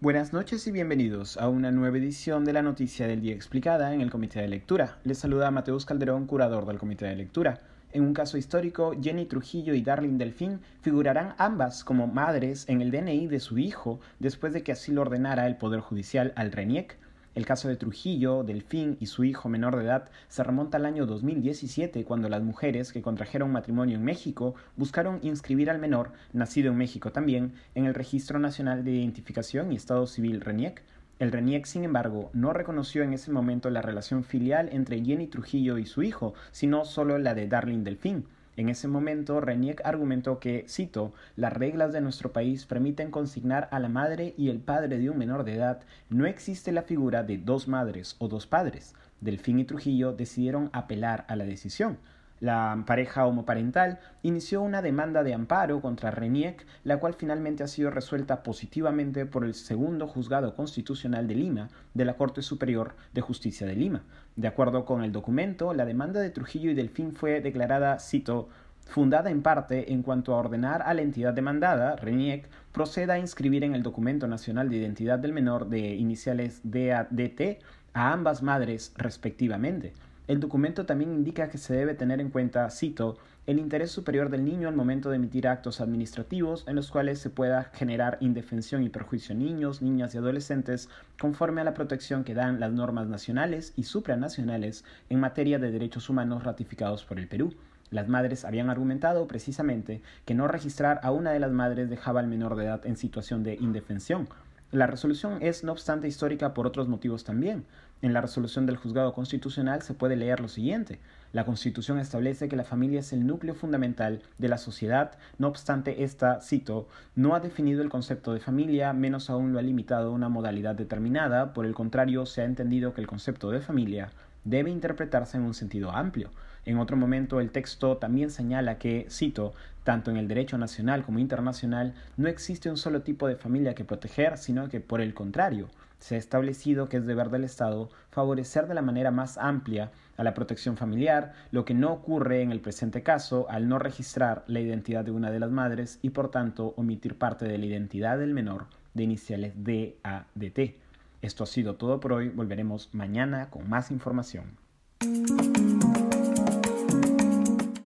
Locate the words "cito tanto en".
129.10-130.16